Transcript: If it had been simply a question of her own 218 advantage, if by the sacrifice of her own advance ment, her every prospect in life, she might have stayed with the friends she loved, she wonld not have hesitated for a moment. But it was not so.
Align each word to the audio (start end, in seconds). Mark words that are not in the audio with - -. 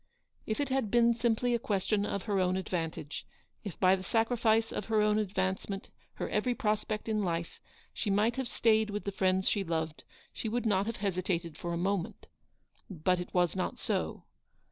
If 0.47 0.59
it 0.59 0.69
had 0.69 0.89
been 0.89 1.13
simply 1.13 1.53
a 1.53 1.59
question 1.59 2.07
of 2.07 2.23
her 2.23 2.39
own 2.39 2.55
218 2.55 2.59
advantage, 2.61 3.27
if 3.63 3.79
by 3.79 3.95
the 3.95 4.01
sacrifice 4.01 4.71
of 4.71 4.85
her 4.85 4.99
own 4.99 5.19
advance 5.19 5.69
ment, 5.69 5.89
her 6.13 6.27
every 6.27 6.55
prospect 6.55 7.07
in 7.07 7.23
life, 7.23 7.59
she 7.93 8.09
might 8.09 8.35
have 8.37 8.47
stayed 8.47 8.89
with 8.89 9.03
the 9.03 9.11
friends 9.11 9.47
she 9.47 9.63
loved, 9.63 10.03
she 10.33 10.49
wonld 10.49 10.65
not 10.65 10.87
have 10.87 10.97
hesitated 10.97 11.55
for 11.55 11.71
a 11.71 11.77
moment. 11.77 12.25
But 12.89 13.19
it 13.19 13.31
was 13.31 13.55
not 13.55 13.77
so. 13.77 14.23